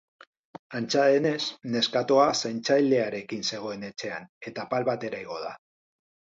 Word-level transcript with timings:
Antza 0.79 1.03
denez, 1.15 1.43
neskatoa 1.75 2.25
zaintzailearekin 2.41 3.47
zegoen 3.53 3.87
etxean, 3.93 4.29
eta 4.51 4.67
apal 4.67 4.91
batera 4.93 5.25
igo 5.29 5.41
da. 5.49 5.57